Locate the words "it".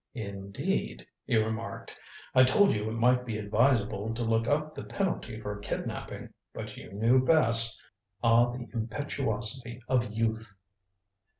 2.89-2.93